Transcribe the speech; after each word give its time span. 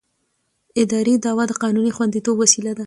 اداري 0.81 1.15
دعوه 1.25 1.43
د 1.47 1.51
قانوني 1.63 1.91
خوندیتوب 1.97 2.35
وسیله 2.43 2.71
ده. 2.77 2.79